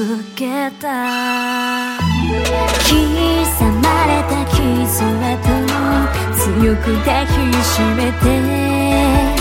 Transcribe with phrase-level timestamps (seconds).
[0.00, 0.46] つけ
[0.80, 1.98] た。
[2.88, 2.94] 刻
[3.82, 5.76] まれた傷跡を
[6.34, 7.28] 強く抱き
[7.62, 9.39] しめて。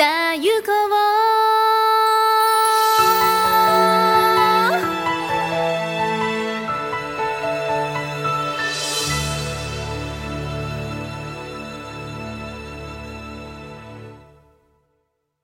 [0.00, 0.79] さあ行こう